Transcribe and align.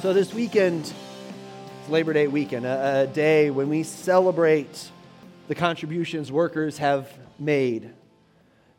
So, 0.00 0.14
this 0.14 0.32
weekend, 0.32 0.80
it's 0.84 1.88
Labor 1.90 2.14
Day 2.14 2.26
weekend, 2.26 2.64
a, 2.64 3.02
a, 3.02 3.06
day 3.06 3.50
when 3.50 3.68
we 3.68 3.82
celebrate 3.82 4.90
the 5.46 5.54
contributions 5.54 6.32
workers 6.32 6.78
have 6.78 7.12
made, 7.38 7.92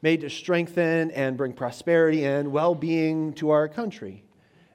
made 0.01 0.21
to 0.21 0.31
strengthen 0.31 1.11
and 1.11 1.37
bring 1.37 1.53
prosperity 1.53 2.25
and 2.25 2.51
well 2.51 2.73
being 2.73 3.33
to 3.33 3.51
our 3.51 3.67
country. 3.67 4.23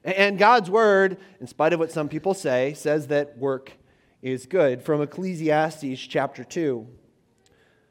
And 0.05 0.39
God's 0.39 0.69
word, 0.69 1.17
in 1.41 1.47
spite 1.47 1.73
of 1.73 1.81
what 1.81 1.91
some 1.91 2.07
people 2.07 2.33
say, 2.33 2.73
says 2.75 3.07
that 3.07 3.37
work 3.37 3.73
is 4.21 4.45
good. 4.45 4.81
From 4.81 5.01
Ecclesiastes 5.01 5.99
chapter 5.99 6.45
2 6.45 6.87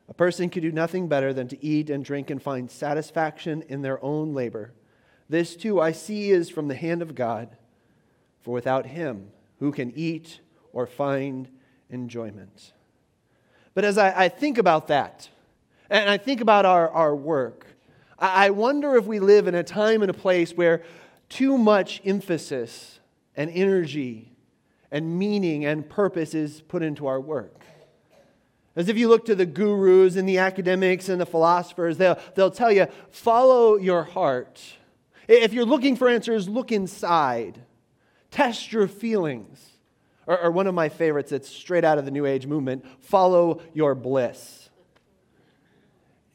A 0.09 0.15
person 0.15 0.49
can 0.49 0.63
do 0.63 0.73
nothing 0.73 1.09
better 1.09 1.35
than 1.35 1.49
to 1.49 1.63
eat 1.63 1.91
and 1.91 2.03
drink 2.03 2.31
and 2.31 2.43
find 2.43 2.71
satisfaction 2.71 3.65
in 3.69 3.83
their 3.83 4.03
own 4.03 4.33
labor. 4.33 4.73
This 5.29 5.57
too 5.57 5.79
I 5.79 5.93
see 5.93 6.31
is 6.31 6.49
from 6.49 6.69
the 6.69 6.75
hand 6.75 7.03
of 7.03 7.15
God. 7.15 7.55
For 8.47 8.53
without 8.53 8.87
him, 8.87 9.33
who 9.59 9.73
can 9.73 9.93
eat 9.97 10.39
or 10.73 10.87
find 10.87 11.49
enjoyment? 11.91 12.75
But 13.75 13.85
as 13.85 13.99
I, 13.99 14.27
I 14.27 14.29
think 14.29 14.57
about 14.57 14.87
that, 14.87 15.29
and 15.91 16.09
I 16.09 16.17
think 16.17 16.41
about 16.41 16.65
our, 16.65 16.89
our 16.91 17.17
work, 17.17 17.67
I, 18.17 18.47
I 18.47 18.51
wonder 18.51 18.95
if 18.95 19.05
we 19.05 19.19
live 19.19 19.49
in 19.49 19.57
a 19.57 19.65
time 19.65 20.01
and 20.01 20.09
a 20.09 20.15
place 20.15 20.53
where 20.53 20.85
too 21.29 21.59
much 21.59 22.01
emphasis 22.05 23.01
and 23.35 23.51
energy 23.51 24.31
and 24.93 25.19
meaning 25.19 25.65
and 25.65 25.91
purpose 25.91 26.33
is 26.33 26.61
put 26.61 26.85
into 26.85 27.09
our 27.09 27.21
work. 27.21 27.65
As 28.77 28.89
if 28.89 28.97
you 28.97 29.09
look 29.09 29.25
to 29.25 29.35
the 29.35 29.45
gurus 29.45 30.15
and 30.15 30.29
the 30.29 30.39
academics 30.39 31.09
and 31.09 31.21
the 31.21 31.27
philosophers, 31.27 31.97
they'll, 31.97 32.21
they'll 32.37 32.53
tell 32.53 32.71
you, 32.71 32.87
follow 33.11 33.75
your 33.75 34.05
heart. 34.05 34.63
If 35.27 35.53
you're 35.53 35.67
looking 35.67 35.97
for 35.97 36.09
answers, 36.09 36.49
look 36.49 36.71
inside. 36.71 37.66
Test 38.31 38.73
your 38.73 38.89
feelings. 38.89 39.65
Or, 40.27 40.39
or 40.41 40.51
one 40.51 40.67
of 40.67 40.75
my 40.75 40.89
favorites 40.89 41.31
that's 41.31 41.49
straight 41.49 41.85
out 41.85 41.99
of 41.99 42.05
the 42.05 42.11
New 42.11 42.27
Age 42.27 42.47
movement 42.47 42.85
follow 43.01 43.61
your 43.73 43.95
bliss. 43.95 44.67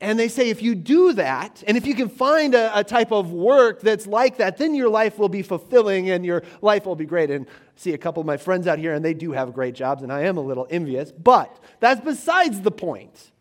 And 0.02 0.18
they 0.18 0.30
say 0.30 0.50
if 0.50 0.64
you 0.64 0.74
do 0.74 1.14
that, 1.14 1.64
and 1.68 1.78
if 1.78 1.86
you 1.86 1.94
can 1.94 2.10
find 2.10 2.56
a, 2.56 2.80
a, 2.80 2.84
type 2.84 3.12
of 3.12 3.32
work 3.32 3.82
that's 3.82 4.08
like 4.08 4.38
that, 4.38 4.58
then 4.58 4.74
your 4.74 4.90
life 4.90 5.20
will 5.20 5.30
be 5.30 5.44
fulfilling 5.44 6.10
and 6.10 6.26
your 6.26 6.42
life 6.60 6.88
will 6.88 6.96
be 6.96 7.06
great. 7.06 7.30
And 7.30 7.46
I 7.46 7.50
see 7.76 7.94
a 7.94 8.00
couple 8.00 8.20
of 8.20 8.26
my 8.26 8.38
friends 8.38 8.66
out 8.66 8.80
here, 8.80 8.94
and 8.94 9.06
they 9.06 9.14
do 9.14 9.32
have 9.32 9.54
great 9.54 9.76
jobs, 9.76 10.02
and 10.02 10.12
I 10.12 10.22
am 10.22 10.38
a 10.38 10.42
little 10.42 10.66
envious, 10.72 11.12
but 11.12 11.56
that's 11.80 12.02
besides 12.02 12.62
the 12.62 12.72
point 12.72 13.32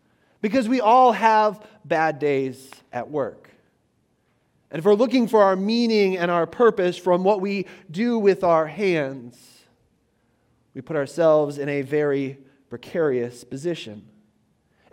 because 0.41 0.69
we 0.69 0.81
all 0.81 1.13
have 1.13 1.65
bad 1.83 2.19
days 2.19 2.69
at 2.93 3.09
work. 3.09 3.50
And 4.71 4.79
if 4.79 4.85
we're 4.85 4.93
looking 4.93 5.27
for 5.27 5.43
our 5.43 5.57
meaning 5.57 6.17
and 6.17 6.31
our 6.31 6.47
purpose 6.47 6.97
from 6.97 7.25
what 7.25 7.41
we 7.41 7.65
do 7.91 8.17
with 8.17 8.43
our 8.43 8.67
hands, 8.67 9.37
we 10.73 10.79
put 10.79 10.95
ourselves 10.95 11.57
in 11.57 11.67
a 11.67 11.81
very 11.81 12.37
precarious 12.69 13.43
position. 13.43 14.07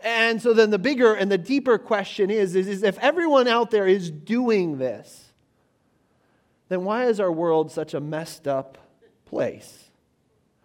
And 0.03 0.43
so 0.43 0.53
then 0.53 0.71
the 0.71 0.79
bigger 0.79 1.15
and 1.15 1.31
the 1.31 1.39
deeper 1.39 1.79
question 1.79 2.29
is, 2.29 2.57
is, 2.57 2.67
is 2.67 2.83
if 2.83 2.99
everyone 2.99 3.47
out 3.47 3.71
there 3.71 3.87
is 3.87 4.11
doing 4.11 4.79
this, 4.79 5.33
then 6.69 6.85
why 6.85 7.07
is 7.07 7.21
our 7.21 7.33
world 7.33 7.71
such 7.71 7.95
a 7.95 8.01
messed 8.01 8.49
up 8.49 8.79
place? 9.27 9.85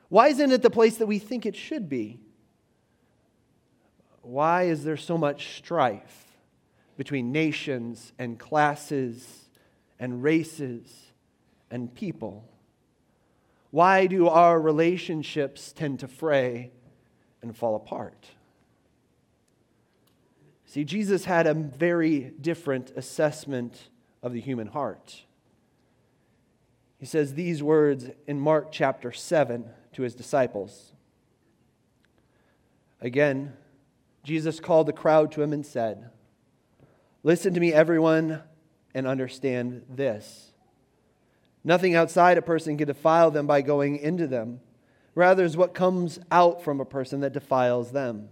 Why 0.09 0.29
isn't 0.29 0.51
it 0.51 0.63
the 0.63 0.69
place 0.69 0.97
that 0.97 1.07
we 1.07 1.19
think 1.19 1.45
it 1.45 1.55
should 1.55 1.87
be? 1.87 2.19
Why 4.21 4.63
is 4.63 4.83
there 4.83 4.97
so 4.97 5.17
much 5.17 5.57
strife? 5.57 6.32
Between 6.97 7.31
nations 7.31 8.13
and 8.19 8.39
classes 8.39 9.49
and 9.99 10.23
races 10.23 11.11
and 11.71 11.93
people? 11.93 12.47
Why 13.71 14.05
do 14.05 14.27
our 14.27 14.59
relationships 14.61 15.73
tend 15.73 15.99
to 16.01 16.07
fray 16.07 16.71
and 17.41 17.55
fall 17.55 17.75
apart? 17.75 18.27
See, 20.65 20.83
Jesus 20.83 21.25
had 21.25 21.47
a 21.47 21.53
very 21.53 22.33
different 22.41 22.91
assessment 22.95 23.89
of 24.21 24.33
the 24.33 24.41
human 24.41 24.67
heart. 24.67 25.23
He 26.97 27.05
says 27.05 27.33
these 27.33 27.61
words 27.61 28.09
in 28.27 28.39
Mark 28.39 28.71
chapter 28.71 29.11
7 29.11 29.65
to 29.93 30.01
his 30.03 30.15
disciples. 30.15 30.93
Again, 33.01 33.53
Jesus 34.23 34.59
called 34.59 34.87
the 34.87 34.93
crowd 34.93 35.31
to 35.33 35.41
him 35.41 35.51
and 35.51 35.65
said, 35.65 36.09
Listen 37.23 37.53
to 37.53 37.59
me, 37.59 37.71
everyone, 37.71 38.41
and 38.93 39.07
understand 39.07 39.83
this. 39.89 40.51
Nothing 41.63 41.95
outside 41.95 42.37
a 42.37 42.41
person 42.41 42.77
can 42.77 42.87
defile 42.87 43.31
them 43.31 43.47
by 43.47 43.61
going 43.61 43.97
into 43.97 44.27
them. 44.27 44.59
Rather, 45.15 45.45
is 45.45 45.55
what 45.55 45.73
comes 45.73 46.19
out 46.31 46.61
from 46.61 46.81
a 46.81 46.85
person 46.85 47.21
that 47.21 47.31
defiles 47.31 47.91
them. 47.91 48.27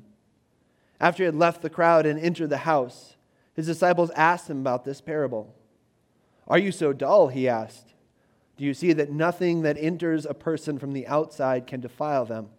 After 0.99 1.23
he 1.23 1.25
had 1.25 1.35
left 1.35 1.61
the 1.61 1.69
crowd 1.69 2.05
and 2.05 2.19
entered 2.19 2.49
the 2.49 2.57
house, 2.57 3.15
his 3.53 3.67
disciples 3.67 4.11
asked 4.11 4.49
him 4.49 4.59
about 4.59 4.83
this 4.83 4.99
parable. 4.99 5.55
Are 6.47 6.57
you 6.57 6.71
so 6.71 6.91
dull? 6.91 7.29
He 7.29 7.47
asked. 7.47 7.93
Do 8.57 8.65
you 8.65 8.73
see 8.73 8.91
that 8.93 9.11
nothing 9.11 9.61
that 9.61 9.77
enters 9.79 10.25
a 10.25 10.33
person 10.33 10.77
from 10.77 10.91
the 10.91 11.07
outside 11.07 11.65
can 11.65 11.79
defile 11.79 12.25
them? 12.25 12.49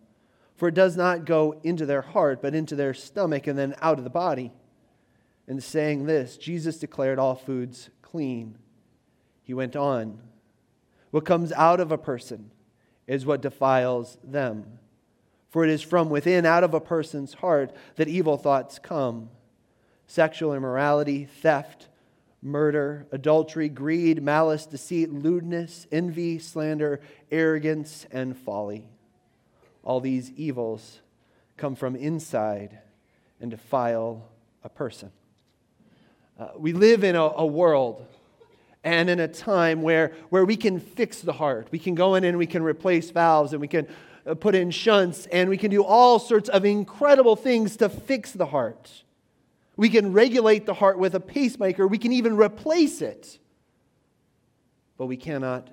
For 0.57 0.69
it 0.69 0.75
does 0.75 0.97
not 0.97 1.27
go 1.27 1.61
into 1.63 1.85
their 1.85 2.03
heart, 2.03 2.41
but 2.41 2.55
into 2.55 2.75
their 2.75 2.95
stomach 2.95 3.47
and 3.47 3.59
then 3.59 3.75
out 3.83 3.99
of 3.99 4.05
the 4.05 4.11
body. 4.11 4.53
In 5.53 5.61
saying 5.61 6.07
this, 6.07 6.39
Jesus 6.39 6.79
declared 6.79 7.19
all 7.19 7.35
foods 7.35 7.91
clean. 8.01 8.57
He 9.43 9.53
went 9.53 9.77
on 9.77 10.19
What 11.11 11.27
comes 11.27 11.53
out 11.53 11.79
of 11.79 11.93
a 11.93 11.99
person 11.99 12.51
is 13.07 13.27
what 13.27 13.43
defiles 13.43 14.17
them. 14.25 14.79
For 15.51 15.63
it 15.63 15.69
is 15.69 15.83
from 15.83 16.09
within, 16.09 16.47
out 16.47 16.65
of 16.65 16.73
a 16.73 16.81
person's 16.81 17.35
heart, 17.35 17.71
that 17.97 18.09
evil 18.09 18.39
thoughts 18.39 18.79
come 18.79 19.29
sexual 20.07 20.55
immorality, 20.55 21.27
theft, 21.27 21.89
murder, 22.41 23.07
adultery, 23.13 23.69
greed, 23.69 24.23
malice, 24.23 24.65
deceit, 24.65 25.13
lewdness, 25.13 25.87
envy, 25.93 26.39
slander, 26.39 26.99
arrogance, 27.31 28.07
and 28.11 28.39
folly. 28.39 28.89
All 29.85 30.01
these 30.01 30.31
evils 30.31 31.01
come 31.59 31.75
from 31.75 31.95
inside 31.95 32.79
and 33.39 33.51
defile 33.51 34.31
a 34.65 34.71
person. 34.71 35.13
Uh, 36.43 36.49
we 36.57 36.73
live 36.73 37.05
in 37.05 37.15
a, 37.15 37.23
a 37.23 37.47
world 37.47 38.05
and 38.83 39.09
in 39.09 39.21
a 39.21 39.29
time 39.29 39.81
where, 39.81 40.13
where 40.29 40.45
we 40.45 40.57
can 40.57 40.81
fix 40.81 41.21
the 41.21 41.33
heart. 41.33 41.69
We 41.71 41.79
can 41.79 41.95
go 41.95 42.17
in 42.17 42.25
and 42.25 42.37
we 42.37 42.49
can 42.49 42.65
replace 42.65 43.11
valves 43.11 43.53
and 43.53 43.61
we 43.61 43.69
can 43.69 43.87
uh, 44.27 44.35
put 44.35 44.57
in 44.57 44.73
shunts 44.73 45.27
and 45.27 45.49
we 45.49 45.57
can 45.57 45.71
do 45.71 45.85
all 45.85 46.19
sorts 46.19 46.49
of 46.49 46.65
incredible 46.65 47.37
things 47.37 47.77
to 47.77 47.89
fix 47.89 48.33
the 48.33 48.47
heart. 48.47 48.91
We 49.77 49.89
can 49.89 50.13
regulate 50.13 50.67
the 50.67 50.75
heart 50.75 50.99
with 50.99 51.15
a 51.15 51.21
pacemaker. 51.21 51.87
We 51.87 51.99
can 51.99 52.11
even 52.11 52.37
replace 52.37 53.03
it. 53.03 53.39
But 54.99 55.07
we 55.07 55.17
cannot 55.17 55.69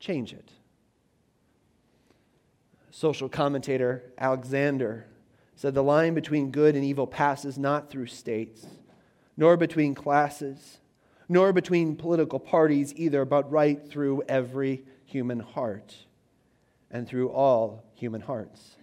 change 0.00 0.32
it. 0.32 0.50
Social 2.90 3.28
commentator 3.28 4.04
Alexander 4.16 5.06
said 5.54 5.74
the 5.74 5.82
line 5.82 6.14
between 6.14 6.50
good 6.50 6.76
and 6.76 6.84
evil 6.84 7.06
passes 7.06 7.58
not 7.58 7.90
through 7.90 8.06
states 8.06 8.66
nor 9.38 9.56
between 9.56 9.94
classes, 9.94 10.80
nor 11.28 11.52
between 11.52 11.94
political 11.94 12.40
parties 12.40 12.92
either, 12.96 13.24
but 13.24 13.50
right 13.50 13.88
through 13.88 14.20
every 14.28 14.82
human 15.04 15.38
heart 15.38 15.94
and 16.90 17.06
through 17.06 17.30
all 17.30 17.84
human 17.94 18.20
hearts. 18.20 18.74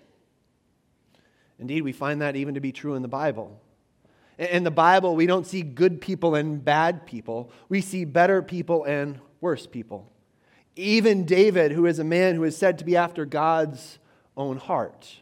Indeed, 1.59 1.81
we 1.81 1.91
find 1.91 2.21
that 2.21 2.38
even 2.38 2.53
to 2.53 2.61
be 2.61 2.71
true 2.71 2.95
in 2.95 3.01
the 3.01 3.09
Bible. 3.09 3.61
In 4.40 4.63
the 4.63 4.72
Bible, 4.72 5.13
we 5.13 5.25
don't 5.25 5.46
see 5.46 5.61
good 5.61 5.99
people 5.99 6.35
and 6.35 6.63
bad 6.63 7.05
people, 7.05 7.51
we 7.67 7.81
see 7.81 8.05
better 8.05 8.41
people 8.41 8.85
and 8.85 9.19
worse 9.41 9.67
people. 9.67 10.09
Even 10.78 11.25
David, 11.25 11.73
who 11.73 11.85
is 11.85 11.99
a 11.99 12.03
man 12.05 12.35
who 12.35 12.46
is 12.46 12.55
said 12.55 12.78
to 12.79 12.85
be 12.85 12.96
after 12.96 13.25
God's 13.25 13.99
own 14.37 14.58
heart, 14.58 15.22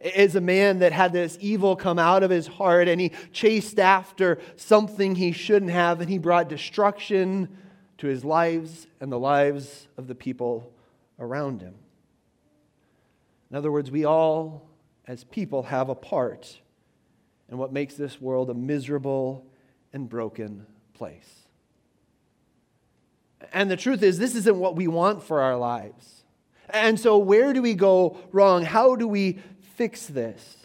is 0.00 0.34
a 0.34 0.40
man 0.40 0.78
that 0.78 0.92
had 0.92 1.12
this 1.12 1.36
evil 1.40 1.76
come 1.76 1.98
out 1.98 2.22
of 2.22 2.30
his 2.30 2.46
heart 2.46 2.88
and 2.88 3.00
he 3.00 3.12
chased 3.32 3.78
after 3.78 4.38
something 4.56 5.14
he 5.14 5.32
shouldn't 5.32 5.70
have 5.70 6.00
and 6.00 6.08
he 6.08 6.18
brought 6.18 6.48
destruction 6.48 7.48
to 7.98 8.06
his 8.06 8.24
lives 8.24 8.86
and 9.00 9.12
the 9.12 9.18
lives 9.18 9.88
of 9.98 10.06
the 10.06 10.14
people 10.14 10.72
around 11.18 11.60
him. 11.60 11.74
In 13.50 13.56
other 13.56 13.70
words, 13.70 13.90
we 13.90 14.04
all, 14.04 14.68
as 15.06 15.24
people, 15.24 15.64
have 15.64 15.88
a 15.88 15.94
part 15.94 16.60
in 17.50 17.58
what 17.58 17.72
makes 17.72 17.94
this 17.94 18.20
world 18.20 18.48
a 18.48 18.54
miserable 18.54 19.44
and 19.92 20.08
broken 20.08 20.66
place. 20.94 21.40
And 23.52 23.70
the 23.70 23.76
truth 23.76 24.02
is, 24.02 24.18
this 24.18 24.34
isn't 24.34 24.56
what 24.56 24.76
we 24.76 24.86
want 24.86 25.22
for 25.22 25.40
our 25.40 25.56
lives. 25.56 26.24
And 26.68 27.00
so, 27.00 27.18
where 27.18 27.52
do 27.52 27.62
we 27.62 27.74
go 27.74 28.18
wrong? 28.30 28.64
How 28.64 28.94
do 28.94 29.08
we 29.08 29.40
fix 29.80 30.08
this. 30.08 30.56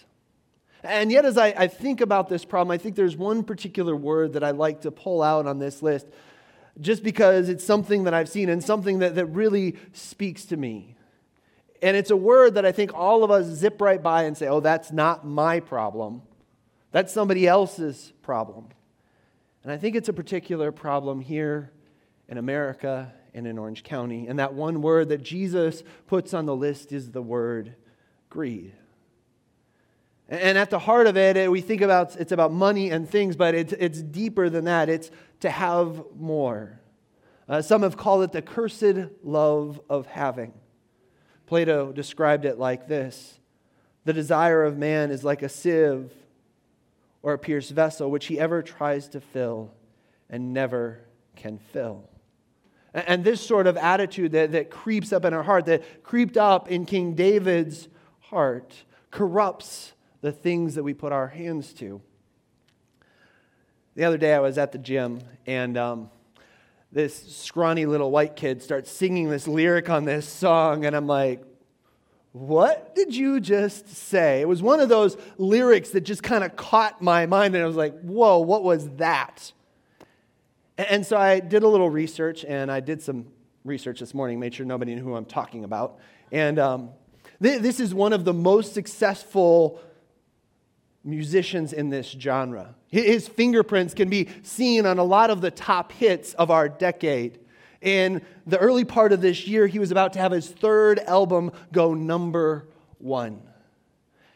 And 0.84 1.10
yet, 1.10 1.24
as 1.24 1.38
I, 1.38 1.48
I, 1.48 1.68
think 1.70 2.02
about 2.02 2.28
this 2.28 2.44
problem, 2.44 2.70
I 2.70 2.78
think 2.78 2.98
there's 2.98 3.16
one 3.16 3.46
particular 3.46 3.96
word 3.96 4.34
that 4.34 4.44
I 4.44 4.52
like 4.52 4.82
to 4.82 4.92
pull 4.92 5.24
out 5.24 5.48
on 5.48 5.58
this 5.58 5.82
list 5.82 6.06
just 6.82 7.02
because 7.02 7.48
it's 7.48 7.64
something 7.64 8.04
that 8.04 8.14
I've 8.14 8.28
seen 8.28 8.50
and 8.50 8.62
something 8.62 9.00
that, 9.00 9.16
that 9.16 9.28
really 9.28 9.78
speaks 9.94 10.44
to 10.48 10.58
me. 10.58 10.98
And 11.82 11.96
it's 11.96 12.10
a 12.12 12.18
word 12.18 12.56
that 12.56 12.66
I 12.66 12.74
think 12.74 12.94
all 12.94 13.24
of 13.24 13.32
us 13.32 13.46
zip 13.46 13.80
right 13.80 14.04
by 14.04 14.24
and 14.24 14.38
say, 14.38 14.50
oh, 14.50 14.60
that's 14.60 14.92
not 14.92 15.26
my 15.26 15.62
problem. 15.62 16.22
That's 16.92 17.14
somebody 17.14 17.48
else's 17.48 18.12
problem. 18.22 18.68
And 19.64 19.72
I 19.72 19.78
think 19.78 19.96
it's 19.96 20.10
a 20.10 20.14
particular 20.14 20.74
problem 20.74 21.22
here 21.22 21.72
in 22.28 22.38
America 22.38 23.14
and 23.34 23.48
in 23.48 23.58
Orange 23.58 23.84
County. 23.84 24.28
And 24.28 24.40
that 24.40 24.56
one 24.56 24.82
word 24.82 25.08
that 25.08 25.24
Jesus 25.24 25.84
puts 26.06 26.34
on 26.34 26.46
the 26.46 26.56
list 26.56 26.92
is 26.92 27.12
the 27.12 27.22
word 27.22 27.76
greed. 28.30 28.74
And 30.28 30.58
at 30.58 30.72
the 30.72 30.80
heart 30.80 31.06
of 31.06 31.18
it, 31.18 31.52
we 31.52 31.62
think 31.62 31.82
about 31.82 32.16
it's 32.16 32.32
about 32.32 32.52
money 32.52 32.90
and 32.90 33.08
things, 33.08 33.36
but 33.36 33.54
it's, 33.54 33.74
it's 33.74 34.02
deeper 34.02 34.50
than 34.50 34.66
that. 34.66 34.90
It's 34.90 35.12
to 35.42 35.50
have 35.50 36.04
more. 36.18 36.80
Uh, 37.48 37.62
some 37.62 37.84
have 37.84 37.96
called 37.96 38.24
it 38.24 38.32
the 38.32 38.42
cursed 38.42 38.96
love 39.24 39.80
of 39.88 40.08
having. 40.08 40.54
Plato 41.46 41.92
described 41.92 42.46
it 42.46 42.58
like 42.58 42.88
this 42.88 43.40
The 44.06 44.14
desire 44.14 44.64
of 44.64 44.78
man 44.78 45.12
is 45.12 45.24
like 45.24 45.44
a 45.44 45.50
sieve 45.50 46.12
or 47.22 47.34
a 47.34 47.40
pierced 47.40 47.72
vessel, 47.72 48.10
which 48.10 48.26
he 48.26 48.40
ever 48.40 48.64
tries 48.64 49.10
to 49.10 49.22
fill 49.22 49.72
and 50.30 50.54
never 50.54 51.02
can 51.36 51.60
fill. 51.72 52.10
And 52.94 53.24
this 53.24 53.46
sort 53.46 53.68
of 53.68 53.78
attitude 53.78 54.32
that, 54.32 54.54
that 54.54 54.70
creeps 54.72 55.12
up 55.12 55.26
in 55.26 55.34
our 55.34 55.44
heart, 55.44 55.66
that 55.66 56.04
creeped 56.04 56.38
up 56.38 56.72
in 56.72 56.86
King 56.86 57.14
David's 57.14 57.90
heart, 58.22 58.74
corrupts 59.12 59.94
the 60.26 60.32
things 60.32 60.74
that 60.74 60.82
we 60.82 60.92
put 60.92 61.12
our 61.12 61.28
hands 61.28 61.72
to. 61.72 62.02
The 63.94 64.06
other 64.06 64.18
day 64.18 64.34
I 64.34 64.40
was 64.40 64.58
at 64.58 64.72
the 64.72 64.80
gym, 64.80 65.20
and 65.46 65.78
um, 65.78 66.10
this 66.92 67.14
scrawny 67.36 67.86
little 67.86 68.10
white 68.10 68.36
kid 68.36 68.64
starts 68.64 68.90
singing 68.90 69.30
this 69.30 69.48
lyric 69.48 69.88
on 69.88 70.06
this 70.06 70.28
song, 70.28 70.84
and 70.84 70.96
I'm 70.96 71.06
like, 71.06 71.44
what 72.32 72.96
did 72.96 73.16
you 73.16 73.40
just 73.40 73.88
say? 73.88 74.42
It 74.42 74.48
was 74.48 74.64
one 74.64 74.80
of 74.80 74.90
those 74.90 75.16
lyrics 75.38 75.92
that 75.92 76.02
just 76.02 76.24
kind 76.24 76.44
of 76.44 76.56
caught 76.56 77.04
my 77.04 77.28
mind, 77.28 77.54
and 77.54 77.64
I 77.64 77.68
was 77.68 77.76
like, 77.76 78.02
whoa, 78.02 78.40
what 78.40 78.64
was 78.64 78.90
that? 78.96 79.54
And 80.76 81.06
so 81.06 81.18
I 81.18 81.40
did 81.40 81.62
a 81.62 81.68
little 81.68 81.92
research, 81.92 82.44
and 82.44 82.72
I 82.72 82.80
did 82.80 83.04
some 83.04 83.28
research 83.64 84.00
this 84.00 84.16
morning, 84.16 84.40
made 84.40 84.56
sure 84.56 84.66
nobody 84.66 84.96
knew 84.96 85.04
who 85.04 85.16
I'm 85.16 85.26
talking 85.26 85.64
about. 85.64 86.00
And 86.32 86.58
um, 86.58 86.90
th- 87.44 87.62
this 87.62 87.80
is 87.80 87.94
one 87.94 88.12
of 88.12 88.26
the 88.26 88.34
most 88.34 88.74
successful 88.74 89.80
musicians 91.06 91.72
in 91.72 91.90
this 91.90 92.08
genre. 92.08 92.76
His 92.88 93.28
fingerprints 93.28 93.94
can 93.94 94.10
be 94.10 94.28
seen 94.42 94.86
on 94.86 94.98
a 94.98 95.04
lot 95.04 95.30
of 95.30 95.40
the 95.40 95.52
top 95.52 95.92
hits 95.92 96.34
of 96.34 96.50
our 96.50 96.68
decade. 96.68 97.40
In 97.82 98.22
the 98.48 98.58
early 98.58 98.84
part 98.84 99.14
of 99.14 99.22
this 99.22 99.46
year, 99.48 99.68
he 99.68 99.80
was 99.80 99.92
about 99.92 100.14
to 100.14 100.20
have 100.20 100.32
his 100.32 100.50
third 100.50 101.00
album 101.00 101.52
go 101.72 101.94
number 101.94 102.68
one. 102.98 103.42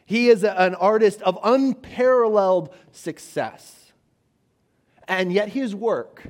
He 0.06 0.28
is 0.28 0.44
an 0.44 0.74
artist 0.76 1.20
of 1.22 1.38
unparalleled 1.42 2.72
success. 2.92 3.92
And 5.08 5.32
yet, 5.32 5.48
his 5.48 5.74
work, 5.74 6.24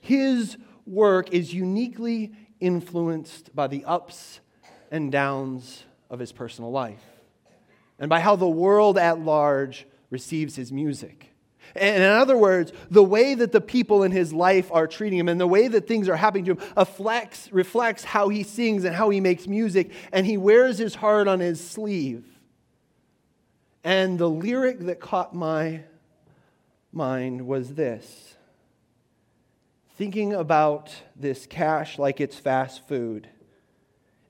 his 0.00 0.56
work 0.86 1.32
is 1.32 1.52
uniquely 1.52 2.32
influenced 2.60 3.54
by 3.54 3.66
the 3.66 3.84
ups 3.84 4.40
and 4.90 5.10
downs 5.10 5.84
of 6.10 6.20
his 6.20 6.32
personal 6.32 6.70
life 6.70 7.17
and 7.98 8.08
by 8.08 8.20
how 8.20 8.36
the 8.36 8.48
world 8.48 8.98
at 8.98 9.20
large 9.20 9.86
receives 10.10 10.56
his 10.56 10.72
music. 10.72 11.32
And 11.74 12.02
in 12.02 12.10
other 12.10 12.36
words, 12.36 12.72
the 12.90 13.02
way 13.02 13.34
that 13.34 13.52
the 13.52 13.60
people 13.60 14.02
in 14.02 14.10
his 14.10 14.32
life 14.32 14.70
are 14.72 14.86
treating 14.86 15.18
him 15.18 15.28
and 15.28 15.40
the 15.40 15.46
way 15.46 15.68
that 15.68 15.86
things 15.86 16.08
are 16.08 16.16
happening 16.16 16.44
to 16.46 16.52
him 16.52 16.72
reflects, 16.76 17.52
reflects 17.52 18.04
how 18.04 18.28
he 18.28 18.42
sings 18.42 18.84
and 18.84 18.94
how 18.94 19.10
he 19.10 19.20
makes 19.20 19.46
music, 19.46 19.90
and 20.12 20.24
he 20.24 20.36
wears 20.36 20.78
his 20.78 20.94
heart 20.94 21.28
on 21.28 21.40
his 21.40 21.62
sleeve. 21.62 22.24
And 23.84 24.18
the 24.18 24.30
lyric 24.30 24.80
that 24.80 25.00
caught 25.00 25.34
my 25.34 25.82
mind 26.92 27.46
was 27.46 27.74
this 27.74 28.34
thinking 29.96 30.32
about 30.32 30.94
this 31.16 31.44
cash 31.44 31.98
like 31.98 32.20
it's 32.20 32.38
fast 32.38 32.86
food, 32.86 33.28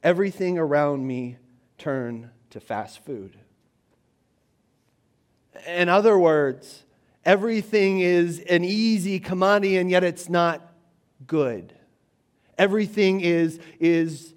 everything 0.03 0.57
around 0.57 1.07
me 1.07 1.37
turn 1.77 2.31
to 2.49 2.59
fast 2.59 3.05
food. 3.05 3.39
In 5.67 5.89
other 5.89 6.19
words, 6.19 6.85
everything 7.25 8.01
is 8.01 8.41
an 8.41 8.65
easy 8.65 9.19
commodity 9.19 9.77
and 9.77 9.91
yet 9.91 10.05
it's 10.05 10.29
not 10.29 10.73
good. 11.27 11.75
Everything 12.57 13.21
is, 13.21 13.61
is 13.79 14.35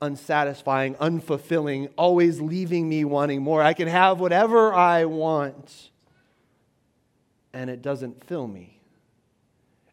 unsatisfying, 0.00 0.94
unfulfilling, 0.96 1.90
always 1.96 2.40
leaving 2.40 2.88
me 2.88 3.04
wanting 3.04 3.42
more. 3.42 3.62
I 3.62 3.74
can 3.74 3.88
have 3.88 4.20
whatever 4.20 4.74
I 4.74 5.04
want 5.04 5.90
and 7.52 7.70
it 7.70 7.82
doesn't 7.82 8.24
fill 8.24 8.46
me. 8.46 8.80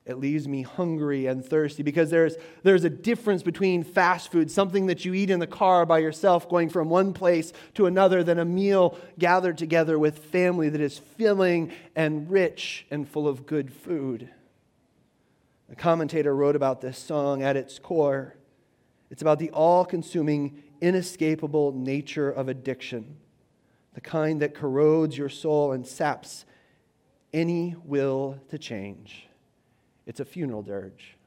It 0.03 0.17
leaves 0.17 0.47
me 0.47 0.63
hungry 0.63 1.27
and 1.27 1.45
thirsty 1.45 1.83
because 1.83 2.09
there's, 2.09 2.35
there's 2.63 2.83
a 2.83 2.89
difference 2.89 3.43
between 3.43 3.83
fast 3.83 4.31
food, 4.31 4.49
something 4.49 4.87
that 4.87 5.05
you 5.05 5.13
eat 5.13 5.29
in 5.29 5.39
the 5.39 5.45
car 5.45 5.85
by 5.85 5.99
yourself, 5.99 6.49
going 6.49 6.69
from 6.69 6.89
one 6.89 7.13
place 7.13 7.53
to 7.75 7.85
another, 7.85 8.23
than 8.23 8.39
a 8.39 8.45
meal 8.45 8.97
gathered 9.19 9.59
together 9.59 9.99
with 9.99 10.17
family 10.17 10.69
that 10.69 10.81
is 10.81 10.97
filling 10.97 11.71
and 11.95 12.31
rich 12.31 12.87
and 12.89 13.07
full 13.07 13.27
of 13.27 13.45
good 13.45 13.71
food. 13.71 14.29
A 15.71 15.75
commentator 15.75 16.35
wrote 16.35 16.55
about 16.55 16.81
this 16.81 16.97
song 16.97 17.43
at 17.43 17.55
its 17.55 17.77
core. 17.77 18.35
It's 19.11 19.21
about 19.21 19.37
the 19.37 19.51
all 19.51 19.85
consuming, 19.85 20.63
inescapable 20.81 21.73
nature 21.73 22.29
of 22.29 22.49
addiction, 22.49 23.17
the 23.93 24.01
kind 24.01 24.41
that 24.41 24.55
corrodes 24.55 25.15
your 25.15 25.29
soul 25.29 25.73
and 25.73 25.85
saps 25.85 26.45
any 27.31 27.75
will 27.85 28.39
to 28.49 28.57
change. 28.57 29.27
It's 30.05 30.19
a 30.19 30.25
funeral 30.25 30.61
dirge. 30.61 31.17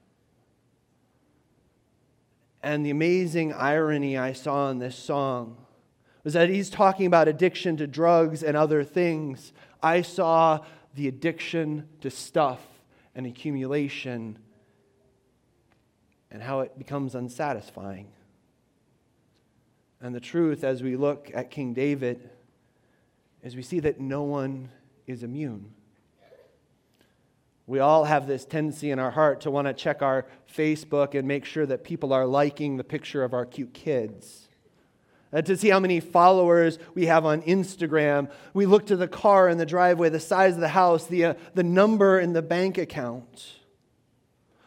And 2.63 2.85
the 2.85 2.91
amazing 2.91 3.53
irony 3.53 4.17
I 4.17 4.33
saw 4.33 4.71
in 4.71 4.79
this 4.79 4.97
song 4.97 5.59
was 6.25 6.33
that 6.33 6.49
he's 6.49 6.71
talking 6.71 7.07
about 7.07 7.29
addiction 7.29 7.77
to 7.77 7.87
drugs 7.87 8.43
and 8.43 8.57
other 8.57 8.83
things. 8.83 9.53
I 9.83 10.01
saw 10.01 10.65
the 10.95 11.07
addiction 11.07 11.89
to 12.01 12.11
stuff 12.11 12.61
and 13.15 13.27
accumulation 13.27 14.39
and 16.31 16.43
how 16.43 16.61
it 16.61 16.79
becomes 16.79 17.15
unsatisfying. 17.15 18.09
And 20.01 20.15
the 20.15 20.21
truth, 20.21 20.65
as 20.65 20.83
we 20.83 20.97
look 20.97 21.31
at 21.35 21.51
King 21.51 21.75
David, 21.75 22.29
is 23.43 23.55
we 23.55 23.63
see 23.63 23.81
that 23.81 24.01
no 24.01 24.23
one 24.23 24.71
is 25.07 25.23
immune. 25.23 25.73
We 27.67 27.79
all 27.79 28.05
have 28.05 28.27
this 28.27 28.45
tendency 28.45 28.91
in 28.91 28.99
our 28.99 29.11
heart 29.11 29.43
to 29.43 29.51
want 29.51 29.67
to 29.69 29.73
check 29.73 30.03
our 30.03 30.27
Facebook 30.53 31.15
and 31.15 31.27
make 31.27 31.45
sure 31.47 31.65
that 31.65 31.83
people 31.83 32.13
are 32.13 32.27
liking 32.27 32.77
the 32.77 32.85
picture 32.85 33.25
of 33.25 33.33
our 33.33 33.47
cute 33.47 33.73
kids. 33.73 34.49
Uh, 35.33 35.43
to 35.43 35.57
see 35.57 35.69
how 35.69 35.81
many 35.81 35.99
followers 35.99 36.79
we 36.95 37.07
have 37.07 37.25
on 37.25 37.43
Instagram. 37.43 38.31
We 38.53 38.67
look 38.67 38.87
to 38.87 38.97
the 38.97 39.09
car 39.09 39.49
in 39.49 39.59
the 39.59 39.67
driveway, 39.67 40.11
the 40.11 40.21
size 40.21 40.55
of 40.55 40.61
the 40.61 40.69
house, 40.69 41.07
the, 41.07 41.25
uh, 41.25 41.35
the 41.55 41.65
number 41.65 42.21
in 42.21 42.35
the 42.35 42.43
bank 42.43 42.79
account. 42.79 43.53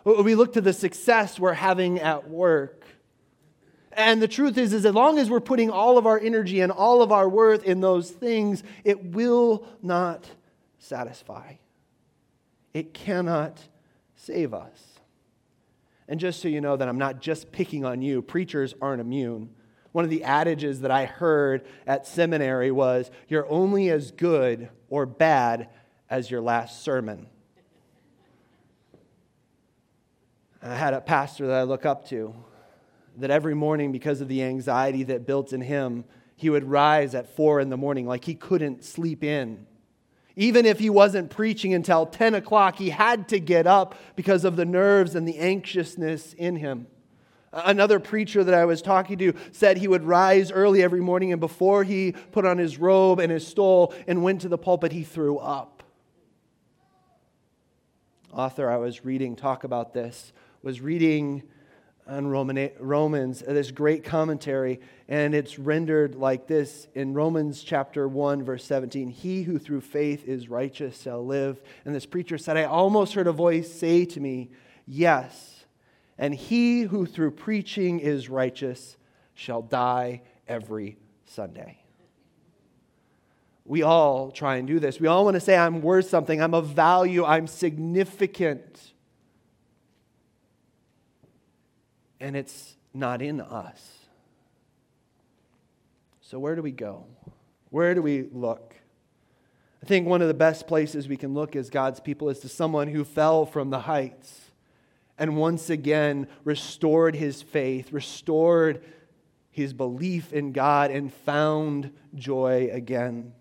We 0.04 0.36
look 0.36 0.54
to 0.54 0.62
the 0.62 0.74
success 0.74 1.40
we're 1.40 1.54
having 1.54 2.00
at 2.00 2.30
work. 2.30 2.86
And 3.92 4.22
the 4.22 4.28
truth 4.28 4.58
is, 4.58 4.74
is 4.74 4.86
as 4.86 4.94
long 4.94 5.20
as 5.20 5.30
we're 5.30 5.40
putting 5.40 5.70
all 5.70 5.98
of 5.98 6.06
our 6.06 6.20
energy 6.20 6.62
and 6.62 6.72
all 6.72 7.02
of 7.02 7.12
our 7.12 7.28
worth 7.28 7.64
in 7.64 7.82
those 7.82 8.12
things, 8.12 8.64
it 8.84 9.04
will 9.04 9.68
not 9.82 10.30
satisfy. 10.80 11.56
It 12.78 12.94
cannot 12.94 13.60
save 14.16 14.54
us. 14.54 15.00
And 16.08 16.20
just 16.20 16.40
so 16.40 16.48
you 16.48 16.62
know 16.62 16.78
that 16.78 16.88
I'm 16.88 17.00
not 17.00 17.22
just 17.22 17.52
picking 17.52 17.84
on 17.84 18.04
you, 18.04 18.22
preachers 18.22 18.76
aren't 18.80 19.02
immune. 19.02 19.50
One 19.94 20.04
of 20.04 20.12
the 20.12 20.24
adages 20.24 20.82
that 20.82 20.92
I 20.92 21.06
heard 21.06 21.66
at 21.88 22.06
seminary 22.06 22.70
was 22.70 23.10
you're 23.28 23.50
only 23.50 23.90
as 23.90 24.12
good 24.12 24.70
or 24.90 25.08
bad 25.08 25.70
as 26.08 26.30
your 26.30 26.40
last 26.40 26.84
sermon. 26.84 27.26
I 30.62 30.76
had 30.76 30.94
a 30.94 31.02
pastor 31.02 31.48
that 31.48 31.56
I 31.56 31.64
look 31.64 31.84
up 31.84 32.08
to 32.10 32.36
that 33.18 33.32
every 33.32 33.56
morning, 33.56 33.92
because 33.92 34.22
of 34.22 34.28
the 34.28 34.44
anxiety 34.44 35.02
that 35.06 35.26
built 35.26 35.52
in 35.52 35.62
him, 35.62 36.06
he 36.36 36.52
would 36.52 36.66
rise 36.66 37.16
at 37.16 37.36
four 37.36 37.60
in 37.60 37.70
the 37.70 37.78
morning 37.78 38.06
like 38.06 38.26
he 38.26 38.36
couldn't 38.36 38.84
sleep 38.84 39.24
in 39.24 39.66
even 40.38 40.68
if 40.68 40.78
he 40.78 40.90
wasn't 40.90 41.32
preaching 41.32 41.74
until 41.74 42.06
10 42.06 42.36
o'clock, 42.36 42.78
he 42.78 42.92
had 42.92 43.28
to 43.30 43.40
get 43.40 43.66
up 43.66 43.96
because 44.16 44.46
of 44.46 44.56
the 44.56 44.66
nerves 44.66 45.16
and 45.16 45.28
the 45.28 45.40
anxiousness 45.40 46.34
in 46.34 46.56
him. 46.56 46.86
Another 47.52 48.00
preacher 48.00 48.44
that 48.44 48.54
I 48.54 48.66
was 48.66 48.84
talking 48.84 49.18
to 49.18 49.34
said 49.52 49.78
he 49.78 49.88
would 49.88 50.04
rise 50.04 50.52
early 50.52 50.84
every 50.84 51.02
morning, 51.02 51.32
and 51.32 51.40
before 51.40 51.84
he 51.84 52.12
put 52.32 52.46
on 52.46 52.60
his 52.60 52.78
robe 52.78 53.20
and 53.20 53.32
his 53.32 53.48
stole 53.48 53.96
and 54.06 54.22
went 54.22 54.42
to 54.42 54.48
the 54.48 54.60
pulpit, 54.60 54.92
he 54.92 55.04
threw 55.04 55.40
up. 55.40 55.82
author 58.32 58.70
I 58.70 58.78
was 58.78 59.04
reading 59.04 59.36
talk 59.36 59.64
about 59.64 59.96
this 59.96 60.34
was 60.62 60.82
reading 60.82 61.42
on 62.08 62.28
Roman, 62.28 62.70
Romans, 62.80 63.44
uh, 63.46 63.54
this 63.54 63.72
great 63.72 64.04
commentary, 64.04 64.80
and 65.08 65.36
it's 65.36 65.60
rendered 65.60 66.16
like 66.16 66.48
this 66.48 66.88
in 66.96 67.14
Romans 67.14 67.64
chapter 67.64 68.08
1, 68.08 68.44
verse 68.44 68.64
17 68.64 69.10
He 69.10 69.44
who 69.44 69.60
through 69.60 69.82
faith 69.82 70.26
is 70.26 70.50
righteous 70.50 71.02
shall 71.02 71.26
live. 71.26 71.62
And 71.86 71.94
this 71.94 72.06
preacher 72.06 72.38
said, 72.38 72.58
I 72.58 72.64
almost 72.64 73.14
heard 73.14 73.28
a 73.28 73.32
voice 73.32 73.72
say 73.72 74.06
to 74.06 74.20
me, 74.20 74.50
Yes, 74.86 75.66
and 76.18 76.34
he 76.34 76.82
who 76.82 77.06
through 77.06 77.32
preaching 77.32 78.00
is 78.00 78.30
righteous 78.30 78.98
shall 79.34 79.62
die 79.62 80.22
every 80.48 80.98
Sunday. 81.26 81.80
We 83.66 83.84
all 83.84 84.32
try 84.32 84.56
and 84.56 84.68
do 84.68 84.80
this. 84.80 85.00
We 85.00 85.08
all 85.08 85.26
want 85.26 85.36
to 85.36 85.42
say, 85.42 85.58
I'm 85.58 85.82
worth 85.82 86.10
something, 86.10 86.42
I'm 86.42 86.54
of 86.54 86.68
value, 86.68 87.26
I'm 87.26 87.48
significant. 87.48 88.94
And 92.20 92.36
it's 92.36 92.76
not 92.94 93.22
in 93.22 93.42
us. 93.42 94.00
So, 96.22 96.40
where 96.40 96.56
do 96.56 96.62
we 96.62 96.72
go? 96.72 97.06
Where 97.70 97.96
do 97.96 98.02
we 98.02 98.28
look? 98.32 98.76
I 99.82 99.86
think 99.86 100.08
one 100.08 100.22
of 100.22 100.28
the 100.28 100.34
best 100.34 100.68
places 100.68 101.08
we 101.08 101.18
can 101.18 101.34
look 101.34 101.56
as 101.56 101.70
God's 101.70 102.00
people 102.00 102.30
is 102.30 102.40
to 102.40 102.50
someone 102.50 102.88
who 102.88 103.04
fell 103.04 103.46
from 103.46 103.70
the 103.70 103.82
heights 103.82 104.48
and 105.18 105.38
once 105.38 105.70
again 105.70 106.28
restored 106.44 107.16
his 107.16 107.42
faith, 107.42 107.92
restored 107.92 108.84
his 109.50 109.74
belief 109.74 110.32
in 110.32 110.52
God, 110.52 110.92
and 110.92 111.12
found 111.12 111.92
joy 112.14 112.70
again. 112.72 113.34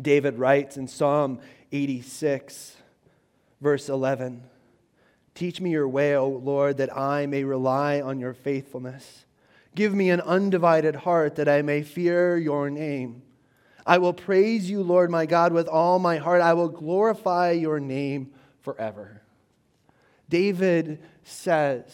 David 0.00 0.38
writes 0.38 0.76
in 0.76 0.88
Psalm 0.88 1.40
86, 1.72 2.76
verse 3.60 3.88
11. 3.88 4.42
Teach 5.38 5.60
me 5.60 5.70
your 5.70 5.86
way, 5.86 6.16
O 6.16 6.26
Lord, 6.26 6.78
that 6.78 6.96
I 6.96 7.26
may 7.26 7.44
rely 7.44 8.00
on 8.00 8.18
your 8.18 8.34
faithfulness. 8.34 9.24
Give 9.76 9.94
me 9.94 10.10
an 10.10 10.20
undivided 10.20 10.96
heart 10.96 11.36
that 11.36 11.48
I 11.48 11.62
may 11.62 11.84
fear 11.84 12.36
your 12.36 12.70
name. 12.70 13.22
I 13.86 13.98
will 13.98 14.12
praise 14.12 14.68
you, 14.68 14.82
Lord 14.82 15.12
my 15.12 15.26
God, 15.26 15.52
with 15.52 15.68
all 15.68 16.00
my 16.00 16.16
heart. 16.16 16.42
I 16.42 16.54
will 16.54 16.68
glorify 16.68 17.52
your 17.52 17.78
name 17.78 18.32
forever. 18.62 19.22
David 20.28 21.00
says, 21.22 21.86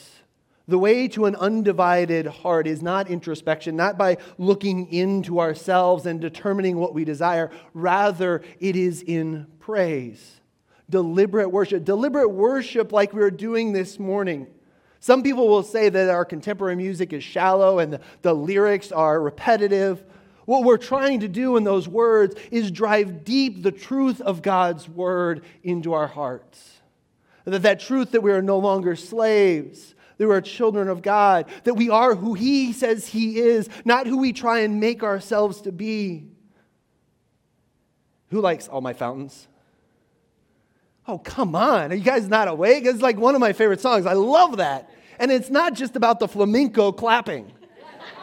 the 0.66 0.78
way 0.78 1.06
to 1.08 1.26
an 1.26 1.36
undivided 1.36 2.26
heart 2.26 2.66
is 2.66 2.80
not 2.80 3.10
introspection, 3.10 3.76
not 3.76 3.98
by 3.98 4.16
looking 4.38 4.90
into 4.90 5.38
ourselves 5.38 6.06
and 6.06 6.18
determining 6.18 6.78
what 6.78 6.94
we 6.94 7.04
desire. 7.04 7.50
Rather, 7.74 8.40
it 8.58 8.74
is 8.74 9.02
in 9.02 9.48
praise 9.60 10.40
deliberate 10.88 11.48
worship. 11.50 11.84
Deliberate 11.84 12.28
worship, 12.28 12.92
like 12.92 13.12
we 13.12 13.20
were 13.20 13.30
doing 13.30 13.72
this 13.72 13.98
morning. 13.98 14.46
Some 15.00 15.22
people 15.22 15.48
will 15.48 15.62
say 15.62 15.88
that 15.90 16.08
our 16.08 16.24
contemporary 16.24 16.76
music 16.76 17.12
is 17.12 17.22
shallow 17.22 17.78
and 17.78 17.92
the, 17.92 18.00
the 18.22 18.34
lyrics 18.34 18.90
are 18.90 19.20
repetitive. 19.20 20.02
What 20.46 20.64
we're 20.64 20.78
trying 20.78 21.20
to 21.20 21.28
do 21.28 21.56
in 21.56 21.64
those 21.64 21.86
words 21.86 22.36
is 22.50 22.70
drive 22.70 23.24
deep 23.24 23.62
the 23.62 23.72
truth 23.72 24.20
of 24.20 24.42
God's 24.42 24.88
word 24.88 25.44
into 25.62 25.92
our 25.92 26.06
hearts. 26.06 26.80
That, 27.44 27.62
that 27.62 27.80
truth 27.80 28.12
that 28.12 28.22
we 28.22 28.32
are 28.32 28.42
no 28.42 28.58
longer 28.58 28.96
slaves, 28.96 29.94
that 30.16 30.26
we 30.26 30.34
are 30.34 30.40
children 30.40 30.88
of 30.88 31.02
God, 31.02 31.46
that 31.64 31.74
we 31.74 31.90
are 31.90 32.14
who 32.14 32.34
He 32.34 32.72
says 32.72 33.08
He 33.08 33.38
is, 33.38 33.68
not 33.84 34.06
who 34.06 34.18
we 34.18 34.32
try 34.32 34.60
and 34.60 34.80
make 34.80 35.02
ourselves 35.02 35.60
to 35.62 35.72
be. 35.72 36.28
Who 38.30 38.40
likes 38.40 38.68
all 38.68 38.80
my 38.80 38.94
fountains? 38.94 39.48
Oh, 41.06 41.18
come 41.18 41.54
on. 41.54 41.92
Are 41.92 41.94
you 41.94 42.02
guys 42.02 42.28
not 42.28 42.48
awake? 42.48 42.86
It's 42.86 43.02
like 43.02 43.18
one 43.18 43.34
of 43.34 43.40
my 43.40 43.52
favorite 43.52 43.80
songs. 43.80 44.06
I 44.06 44.14
love 44.14 44.56
that. 44.56 44.90
And 45.18 45.30
it's 45.30 45.50
not 45.50 45.74
just 45.74 45.96
about 45.96 46.18
the 46.18 46.28
flamenco 46.28 46.92
clapping. 46.92 47.52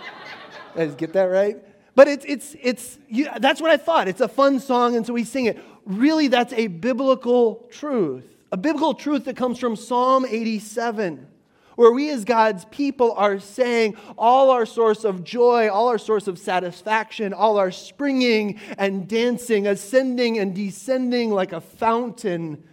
guys 0.76 0.96
get 0.96 1.14
that 1.14 1.26
right? 1.26 1.58
But 1.94 2.08
it's, 2.08 2.26
it's, 2.28 2.56
it's, 2.62 3.00
you, 3.08 3.30
that's 3.40 3.62
what 3.62 3.70
I 3.70 3.78
thought. 3.78 4.08
It's 4.08 4.22
a 4.22 4.28
fun 4.28 4.60
song, 4.60 4.96
and 4.96 5.06
so 5.06 5.14
we 5.14 5.24
sing 5.24 5.46
it. 5.46 5.60
Really, 5.86 6.28
that's 6.28 6.54
a 6.54 6.68
biblical 6.68 7.68
truth. 7.70 8.26
A 8.52 8.58
biblical 8.58 8.94
truth 8.94 9.26
that 9.26 9.36
comes 9.36 9.60
from 9.60 9.76
Psalm 9.76 10.26
87, 10.28 11.28
where 11.76 11.92
we 11.92 12.10
as 12.10 12.26
God's 12.26 12.66
people 12.66 13.14
are 13.14 13.40
saying 13.40 13.96
all 14.18 14.50
our 14.50 14.66
source 14.66 15.04
of 15.04 15.24
joy, 15.24 15.70
all 15.70 15.88
our 15.88 15.98
source 15.98 16.28
of 16.28 16.40
satisfaction, 16.40 17.34
all 17.34 17.58
our 17.58 17.72
springing 17.72 18.60
and 18.78 19.08
dancing, 19.08 19.68
ascending 19.68 20.40
and 20.40 20.56
descending 20.56 21.32
like 21.32 21.54
a 21.54 21.62
fountain 21.62 22.64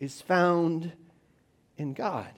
is 0.00 0.20
found 0.20 0.92
in 1.76 1.94
God, 1.94 2.30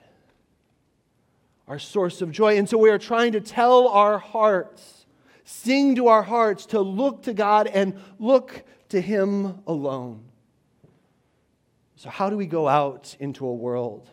our 1.67 1.79
source 1.79 2.21
of 2.21 2.31
joy. 2.31 2.57
And 2.57 2.67
so 2.67 2.77
we 2.77 2.89
are 2.89 2.97
trying 2.97 3.33
to 3.33 3.41
tell 3.41 3.87
our 3.87 4.17
hearts, 4.17 5.05
sing 5.43 5.95
to 5.95 6.07
our 6.07 6.23
hearts 6.23 6.65
to 6.67 6.81
look 6.81 7.23
to 7.23 7.33
God 7.33 7.67
and 7.67 7.99
look 8.19 8.63
to 8.89 9.01
Him 9.01 9.59
alone. 9.67 10.23
So, 11.95 12.09
how 12.09 12.29
do 12.29 12.37
we 12.37 12.45
go 12.45 12.67
out 12.67 13.15
into 13.19 13.45
a 13.45 13.53
world 13.53 14.09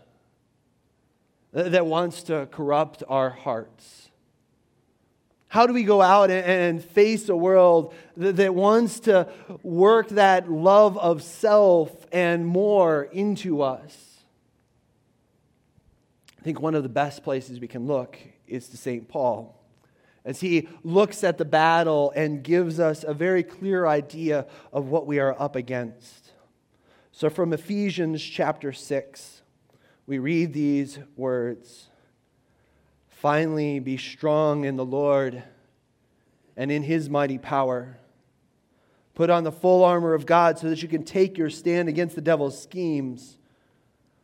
that 1.52 1.86
wants 1.86 2.24
to 2.24 2.48
corrupt 2.50 3.02
our 3.08 3.30
hearts? 3.30 4.03
How 5.54 5.68
do 5.68 5.72
we 5.72 5.84
go 5.84 6.02
out 6.02 6.32
and 6.32 6.82
face 6.82 7.28
a 7.28 7.36
world 7.36 7.94
that 8.16 8.52
wants 8.56 8.98
to 9.00 9.28
work 9.62 10.08
that 10.08 10.50
love 10.50 10.98
of 10.98 11.22
self 11.22 11.92
and 12.10 12.44
more 12.44 13.04
into 13.04 13.62
us? 13.62 13.96
I 16.40 16.42
think 16.42 16.60
one 16.60 16.74
of 16.74 16.82
the 16.82 16.88
best 16.88 17.22
places 17.22 17.60
we 17.60 17.68
can 17.68 17.86
look 17.86 18.18
is 18.48 18.68
to 18.70 18.76
St. 18.76 19.06
Paul 19.06 19.56
as 20.24 20.40
he 20.40 20.68
looks 20.82 21.22
at 21.22 21.38
the 21.38 21.44
battle 21.44 22.12
and 22.16 22.42
gives 22.42 22.80
us 22.80 23.04
a 23.04 23.14
very 23.14 23.44
clear 23.44 23.86
idea 23.86 24.48
of 24.72 24.88
what 24.88 25.06
we 25.06 25.20
are 25.20 25.40
up 25.40 25.54
against. 25.54 26.32
So, 27.12 27.30
from 27.30 27.52
Ephesians 27.52 28.20
chapter 28.20 28.72
6, 28.72 29.42
we 30.04 30.18
read 30.18 30.52
these 30.52 30.98
words. 31.14 31.90
Finally, 33.24 33.78
be 33.78 33.96
strong 33.96 34.66
in 34.66 34.76
the 34.76 34.84
Lord 34.84 35.42
and 36.58 36.70
in 36.70 36.82
his 36.82 37.08
mighty 37.08 37.38
power. 37.38 37.96
Put 39.14 39.30
on 39.30 39.44
the 39.44 39.50
full 39.50 39.82
armor 39.82 40.12
of 40.12 40.26
God 40.26 40.58
so 40.58 40.68
that 40.68 40.82
you 40.82 40.88
can 40.88 41.04
take 41.04 41.38
your 41.38 41.48
stand 41.48 41.88
against 41.88 42.16
the 42.16 42.20
devil's 42.20 42.62
schemes. 42.62 43.38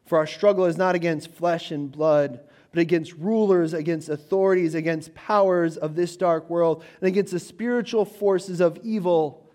For 0.04 0.18
our 0.18 0.26
struggle 0.26 0.66
is 0.66 0.76
not 0.76 0.94
against 0.94 1.32
flesh 1.32 1.70
and 1.70 1.90
blood, 1.90 2.40
but 2.72 2.80
against 2.80 3.14
rulers, 3.14 3.72
against 3.72 4.10
authorities, 4.10 4.74
against 4.74 5.14
powers 5.14 5.78
of 5.78 5.94
this 5.94 6.14
dark 6.14 6.50
world, 6.50 6.84
and 7.00 7.08
against 7.08 7.32
the 7.32 7.40
spiritual 7.40 8.04
forces 8.04 8.60
of 8.60 8.78
evil 8.82 9.46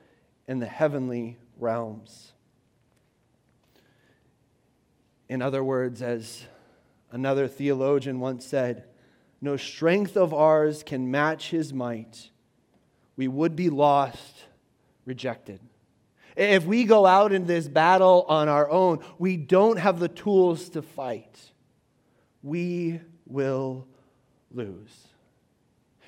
in 0.47 0.57
the 0.57 0.65
heavenly 0.65 1.37
realms. 1.59 2.33
In 5.29 5.43
other 5.43 5.63
words, 5.63 6.01
as 6.01 6.45
another 7.11 7.47
theologian 7.47 8.19
once 8.19 8.43
said, 8.43 8.85
no 9.45 9.55
strength 9.55 10.17
of 10.17 10.33
ours 10.33 10.83
can 10.83 11.09
match 11.09 11.51
his 11.51 11.71
might. 11.71 12.29
We 13.15 13.27
would 13.27 13.55
be 13.55 13.69
lost, 13.69 14.43
rejected. 15.05 15.59
If 16.35 16.65
we 16.65 16.83
go 16.83 17.05
out 17.05 17.31
in 17.31 17.45
this 17.45 17.67
battle 17.67 18.25
on 18.27 18.49
our 18.49 18.69
own, 18.69 18.99
we 19.17 19.37
don't 19.37 19.77
have 19.77 19.99
the 19.99 20.09
tools 20.09 20.69
to 20.69 20.81
fight. 20.81 21.39
We 22.43 22.99
will 23.25 23.87
lose. 24.51 25.07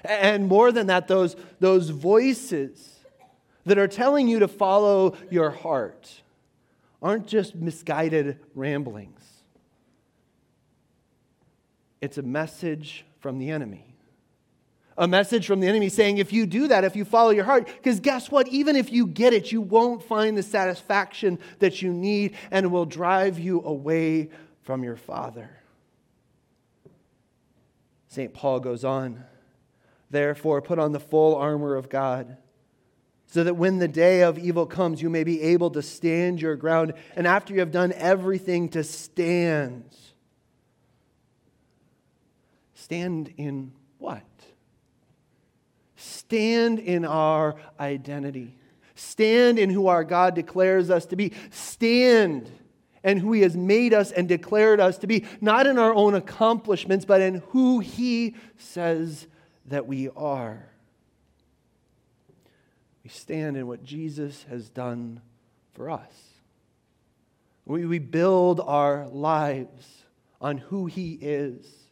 And 0.03 0.48
more 0.48 0.72
than 0.72 0.88
that, 0.88 1.08
those, 1.08 1.36
those 1.60 1.89
voices 1.89 3.00
that 3.65 3.77
are 3.77 3.88
telling 3.88 4.27
you 4.27 4.39
to 4.39 4.48
follow 4.48 5.15
your 5.29 5.51
heart 5.51 6.22
aren't 7.01 7.27
just 7.27 7.56
misguided 7.56 8.39
ramblings. 8.53 9.22
It's 12.01 12.17
a 12.17 12.24
message 12.24 13.06
from 13.20 13.40
the 13.40 13.50
enemy. 13.50 13.96
A 14.98 15.08
message 15.08 15.46
from 15.46 15.60
the 15.60 15.68
enemy 15.68 15.90
saying, 15.90 16.18
if 16.18 16.34
you 16.34 16.48
do 16.48 16.68
that, 16.70 16.84
if 16.84 16.96
you 16.96 17.06
follow 17.06 17.30
your 17.30 17.44
heart, 17.44 17.68
because 17.68 18.00
guess 18.00 18.32
what? 18.32 18.48
Even 18.48 18.76
if 18.76 18.92
you 18.92 19.06
get 19.06 19.32
it, 19.32 19.52
you 19.52 19.62
won't 19.62 20.02
find 20.02 20.36
the 20.36 20.44
satisfaction 20.44 21.38
that 21.60 21.82
you 21.82 21.94
need 21.94 22.36
and 22.50 22.72
will 22.72 22.86
drive 22.86 23.38
you 23.38 23.62
away 23.64 24.30
from 24.64 24.84
your 24.84 24.96
Father. 24.96 25.52
St. 28.08 28.34
Paul 28.34 28.60
goes 28.60 28.84
on, 28.84 29.24
therefore, 30.10 30.62
put 30.64 30.80
on 30.80 30.94
the 30.94 31.00
full 31.00 31.36
armor 31.36 31.76
of 31.76 31.90
God 31.90 32.38
so 33.28 33.44
that 33.44 33.56
when 33.56 33.78
the 33.78 33.88
day 33.88 34.22
of 34.22 34.40
evil 34.40 34.66
comes, 34.66 35.02
you 35.02 35.10
may 35.10 35.24
be 35.24 35.42
able 35.42 35.70
to 35.72 35.82
stand 35.82 36.42
your 36.42 36.56
ground. 36.56 36.94
And 37.16 37.28
after 37.28 37.54
you 37.54 37.60
have 37.60 37.72
done 37.72 37.94
everything 37.94 38.70
to 38.70 38.84
stand, 38.84 39.84
stand 42.88 43.34
in 43.36 43.74
what? 43.98 44.24
Stand 45.98 46.79
in 46.79 47.03
our 47.03 47.56
identity. 47.77 48.56
Stand 48.96 49.60
in 49.60 49.70
who 49.70 49.88
our 49.88 50.06
God 50.06 50.36
declares 50.36 50.89
us 50.89 51.06
to 51.08 51.17
be. 51.17 51.34
Stand 51.51 52.50
and 53.03 53.20
who 53.20 53.34
He 53.34 53.41
has 53.41 53.58
made 53.58 53.94
us 53.94 54.13
and 54.13 54.25
declared 54.25 54.79
us 54.79 55.00
to 55.00 55.08
be, 55.08 55.25
not 55.41 55.67
in 55.67 55.77
our 55.77 55.94
own 55.94 56.15
accomplishments, 56.15 57.03
but 57.03 57.20
in 57.20 57.44
who 57.50 57.79
He 57.79 58.36
says 58.58 59.27
that 59.65 59.86
we 59.86 60.08
are. 60.15 60.70
We 63.03 63.10
stand 63.10 63.58
in 63.58 63.67
what 63.67 63.84
Jesus 63.84 64.46
has 64.50 64.70
done 64.70 65.20
for 65.74 65.89
us. 65.89 66.13
We, 67.65 67.86
we 67.86 68.00
build 68.00 68.62
our 68.62 69.10
lives 69.10 70.06
on 70.39 70.58
who 70.58 70.86
He 70.86 71.17
is 71.20 71.87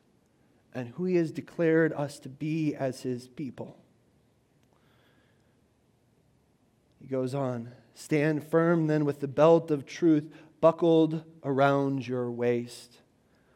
and 0.76 0.90
who 0.90 1.06
He 1.06 1.16
has 1.16 1.32
declared 1.32 1.94
us 1.94 2.20
to 2.20 2.30
be 2.30 2.76
as 2.76 3.02
His 3.02 3.28
people. 3.30 3.78
He 7.02 7.08
goes 7.08 7.34
on 7.34 7.72
Stand 7.98 8.44
firm 8.44 8.88
then 8.88 9.06
with 9.06 9.22
the 9.22 9.28
belt 9.28 9.72
of 9.72 9.86
truth 9.86 10.30
buckled 10.60 11.24
around 11.44 12.06
your 12.08 12.30
waist, 12.30 12.98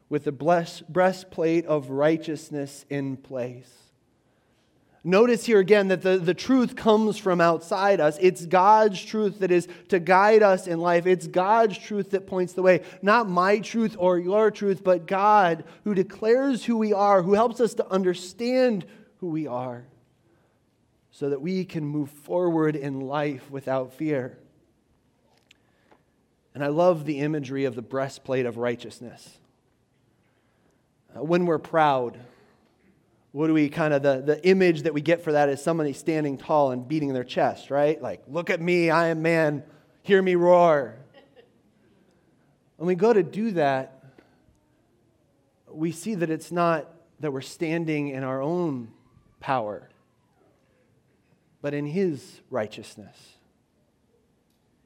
with 0.08 0.24
the 0.24 0.32
breastplate 0.32 1.66
of 1.66 1.90
righteousness 1.90 2.86
in 2.90 3.18
place. 3.18 3.89
Notice 5.04 5.46
here 5.46 5.60
again 5.60 5.88
that 5.88 6.02
the, 6.02 6.18
the 6.18 6.34
truth 6.34 6.76
comes 6.76 7.18
from 7.18 7.40
outside 7.40 8.02
us. 8.02 8.18
It's 8.20 8.46
God's 8.46 9.02
truth 9.02 9.40
that 9.40 9.52
is 9.52 9.68
to 9.88 10.00
guide 10.00 10.44
us 10.44 10.68
in 10.68 10.80
life. 10.80 11.06
It's 11.06 11.26
God's 11.26 11.78
truth 11.78 12.12
that 12.12 12.28
points 12.28 12.52
the 12.52 12.62
way. 12.62 12.84
Not 13.02 13.30
my 13.30 13.60
truth 13.60 13.96
or 13.98 14.20
your 14.20 14.52
truth, 14.52 14.84
but 14.84 15.08
God 15.08 15.64
who 15.86 15.94
declares 15.94 16.66
who 16.66 16.78
we 16.78 16.92
are, 16.92 17.22
who 17.22 17.34
helps 17.34 17.62
us 17.62 17.74
to 17.76 17.90
understand 17.90 18.86
who 19.20 19.28
we 19.28 19.48
are, 19.48 19.86
so 21.12 21.30
that 21.30 21.42
we 21.42 21.64
can 21.64 21.86
move 21.86 22.10
forward 22.10 22.76
in 22.76 23.00
life 23.00 23.50
without 23.50 23.94
fear. 23.94 24.38
And 26.54 26.62
I 26.62 26.68
love 26.68 27.06
the 27.06 27.20
imagery 27.20 27.64
of 27.64 27.76
the 27.76 27.82
breastplate 27.82 28.46
of 28.46 28.58
righteousness. 28.58 29.38
Uh, 31.16 31.24
when 31.24 31.46
we're 31.46 31.58
proud, 31.58 32.20
what 33.32 33.48
do 33.48 33.54
we 33.54 33.70
kind 33.70 33.94
of, 33.94 34.02
the, 34.02 34.22
the 34.22 34.48
image 34.48 34.84
that 34.84 34.94
we 34.94 35.02
get 35.02 35.24
for 35.24 35.34
that 35.34 35.50
is 35.50 35.62
somebody 35.62 35.94
standing 35.94 36.38
tall 36.38 36.72
and 36.72 36.88
beating 36.88 37.14
their 37.14 37.24
chest, 37.24 37.70
right? 37.70 38.02
Like, 38.02 38.24
look 38.28 38.50
at 38.50 38.60
me, 38.60 38.90
I 38.90 39.08
am 39.08 39.22
man, 39.22 39.64
hear 40.02 40.22
me 40.22 40.36
roar. 40.36 40.98
When 42.78 42.88
we 42.88 42.96
go 42.96 43.14
to 43.14 43.22
do 43.22 43.52
that, 43.52 44.04
we 45.70 45.92
see 45.92 46.16
that 46.16 46.32
it's 46.32 46.52
not 46.52 46.92
that 47.20 47.32
we're 47.32 47.42
standing 47.42 48.08
in 48.08 48.24
our 48.24 48.42
own 48.42 48.92
power, 49.40 49.90
but 51.62 51.74
in 51.76 51.86
His 51.86 52.42
righteousness. 52.50 53.16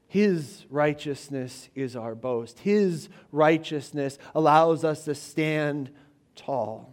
His 0.07 0.65
righteousness 0.69 1.69
is 1.75 1.95
our 1.95 2.13
boast. 2.13 2.59
His 2.59 3.07
righteousness 3.31 4.17
allows 4.35 4.83
us 4.83 5.05
to 5.05 5.15
stand 5.15 5.91
tall 6.35 6.92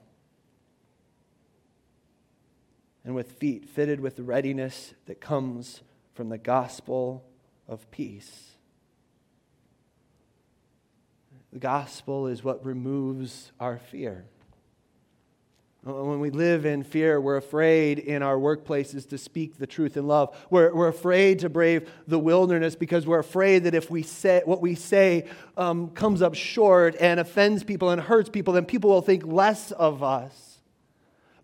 and 3.04 3.14
with 3.14 3.33
feet 3.33 3.69
fitted 3.69 4.00
with 4.00 4.16
the 4.16 4.23
readiness 4.23 4.95
that 5.07 5.21
comes 5.21 5.83
from 6.14 6.28
the 6.28 6.38
gospel 6.38 7.25
of 7.69 7.90
peace. 7.90 8.50
The 11.52 11.59
gospel 11.59 12.26
is 12.26 12.45
what 12.45 12.64
removes 12.64 13.52
our 13.59 13.78
fear. 13.78 14.26
When 15.83 16.21
we 16.21 16.28
live 16.28 16.66
in 16.66 16.83
fear, 16.83 17.19
we're 17.19 17.38
afraid 17.38 17.99
in 17.99 18.23
our 18.23 18.37
workplaces 18.37 19.09
to 19.09 19.16
speak 19.16 19.57
the 19.57 19.66
truth 19.66 19.97
in 19.97 20.07
love. 20.07 20.37
We're, 20.50 20.75
we're 20.75 20.88
afraid 20.88 21.38
to 21.38 21.49
brave 21.49 21.90
the 22.07 22.19
wilderness 22.19 22.76
because 22.76 23.07
we're 23.07 23.21
afraid 23.21 23.64
that 23.64 23.75
if 23.75 23.90
we 23.90 24.02
say 24.02 24.42
what 24.45 24.61
we 24.61 24.75
say 24.75 25.26
um, 25.57 25.88
comes 25.90 26.21
up 26.21 26.35
short 26.35 26.97
and 27.00 27.19
offends 27.19 27.64
people 27.64 27.89
and 27.89 28.00
hurts 28.00 28.28
people, 28.28 28.52
then 28.52 28.67
people 28.67 28.91
will 28.91 29.00
think 29.00 29.26
less 29.26 29.73
of 29.73 30.02
us. 30.02 30.50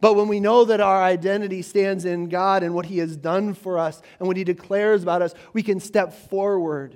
But 0.07 0.15
when 0.15 0.29
we 0.29 0.39
know 0.39 0.65
that 0.67 0.81
our 0.81 1.03
identity 1.03 1.63
stands 1.63 2.05
in 2.05 2.29
God 2.29 2.63
and 2.63 2.77
what 2.77 2.87
He 2.87 2.99
has 2.99 3.17
done 3.17 3.55
for 3.55 3.77
us 3.77 4.01
and 4.21 4.29
what 4.29 4.37
He 4.37 4.45
declares 4.45 5.03
about 5.03 5.21
us, 5.21 5.35
we 5.53 5.65
can 5.65 5.81
step 5.81 6.13
forward 6.13 6.95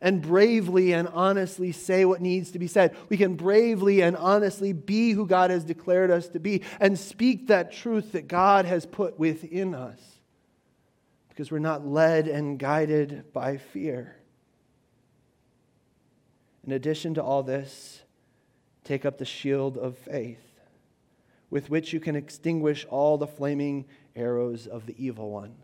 and 0.00 0.22
bravely 0.22 0.92
and 0.92 1.08
honestly 1.08 1.72
say 1.72 2.04
what 2.04 2.20
needs 2.20 2.52
to 2.52 2.60
be 2.60 2.68
said. 2.68 2.94
We 3.08 3.16
can 3.16 3.34
bravely 3.34 4.02
and 4.02 4.16
honestly 4.16 4.72
be 4.72 5.10
who 5.10 5.26
God 5.26 5.50
has 5.50 5.64
declared 5.64 6.12
us 6.12 6.28
to 6.28 6.38
be 6.38 6.62
and 6.78 6.96
speak 6.96 7.48
that 7.48 7.72
truth 7.72 8.12
that 8.12 8.28
God 8.28 8.66
has 8.66 8.86
put 8.86 9.18
within 9.18 9.74
us 9.74 9.98
because 11.28 11.50
we're 11.50 11.58
not 11.58 11.84
led 11.84 12.28
and 12.28 12.56
guided 12.56 13.32
by 13.32 13.56
fear. 13.56 14.14
In 16.64 16.70
addition 16.70 17.14
to 17.14 17.22
all 17.24 17.42
this, 17.42 18.00
take 18.84 19.04
up 19.04 19.18
the 19.18 19.24
shield 19.24 19.76
of 19.76 19.98
faith 19.98 20.45
with 21.56 21.70
which 21.70 21.94
you 21.94 22.00
can 22.00 22.14
extinguish 22.14 22.84
all 22.90 23.16
the 23.16 23.26
flaming 23.26 23.86
arrows 24.14 24.66
of 24.66 24.84
the 24.84 24.94
evil 24.98 25.30
one. 25.30 25.54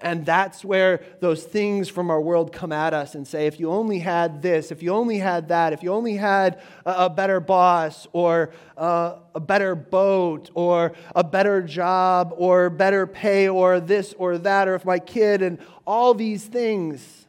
And 0.00 0.24
that's 0.24 0.64
where 0.64 1.02
those 1.18 1.42
things 1.42 1.88
from 1.88 2.12
our 2.12 2.20
world 2.20 2.52
come 2.52 2.70
at 2.70 2.94
us 2.94 3.16
and 3.16 3.26
say, 3.26 3.48
if 3.48 3.58
you 3.58 3.72
only 3.72 3.98
had 3.98 4.40
this, 4.40 4.70
if 4.70 4.80
you 4.80 4.92
only 4.94 5.18
had 5.18 5.48
that, 5.48 5.72
if 5.72 5.82
you 5.82 5.92
only 5.92 6.14
had 6.14 6.62
a 6.86 7.10
better 7.10 7.40
boss 7.40 8.06
or 8.12 8.52
uh, 8.76 9.16
a 9.34 9.40
better 9.40 9.74
boat 9.74 10.52
or 10.54 10.92
a 11.16 11.24
better 11.24 11.60
job 11.60 12.32
or 12.36 12.70
better 12.70 13.04
pay 13.08 13.48
or 13.48 13.80
this 13.80 14.14
or 14.16 14.38
that, 14.38 14.68
or 14.68 14.76
if 14.76 14.84
my 14.84 15.00
kid 15.00 15.42
and 15.42 15.58
all 15.84 16.14
these 16.14 16.44
things. 16.44 17.26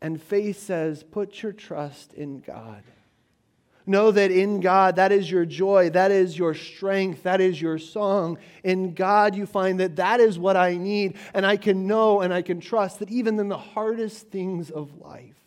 And 0.00 0.22
faith 0.22 0.60
says, 0.62 1.02
put 1.02 1.42
your 1.42 1.52
trust 1.52 2.14
in 2.14 2.38
God. 2.38 2.84
Know 3.86 4.10
that 4.10 4.30
in 4.30 4.60
God, 4.60 4.96
that 4.96 5.10
is 5.10 5.30
your 5.30 5.46
joy, 5.46 5.90
that 5.90 6.10
is 6.10 6.38
your 6.38 6.54
strength, 6.54 7.22
that 7.22 7.40
is 7.40 7.60
your 7.60 7.78
song. 7.78 8.38
In 8.62 8.94
God, 8.94 9.34
you 9.34 9.46
find 9.46 9.80
that 9.80 9.96
that 9.96 10.20
is 10.20 10.38
what 10.38 10.56
I 10.56 10.76
need, 10.76 11.16
and 11.32 11.46
I 11.46 11.56
can 11.56 11.86
know 11.86 12.20
and 12.20 12.32
I 12.32 12.42
can 12.42 12.60
trust 12.60 12.98
that 12.98 13.10
even 13.10 13.38
in 13.38 13.48
the 13.48 13.58
hardest 13.58 14.28
things 14.28 14.70
of 14.70 15.00
life, 15.00 15.40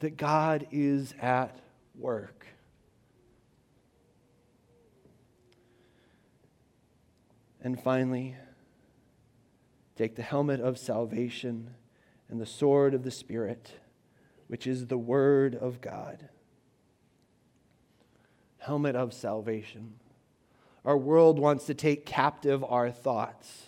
that 0.00 0.16
God 0.16 0.66
is 0.70 1.14
at 1.20 1.58
work. 1.98 2.46
And 7.62 7.80
finally, 7.80 8.36
take 9.96 10.14
the 10.14 10.22
helmet 10.22 10.60
of 10.60 10.78
salvation 10.78 11.70
and 12.28 12.38
the 12.38 12.46
sword 12.46 12.92
of 12.92 13.02
the 13.02 13.10
Spirit, 13.10 13.72
which 14.48 14.66
is 14.66 14.88
the 14.88 14.98
Word 14.98 15.54
of 15.54 15.80
God 15.80 16.28
helmet 18.64 18.96
of 18.96 19.12
salvation. 19.12 19.94
Our 20.84 20.96
world 20.96 21.38
wants 21.38 21.66
to 21.66 21.74
take 21.74 22.04
captive 22.04 22.64
our 22.64 22.90
thoughts 22.90 23.62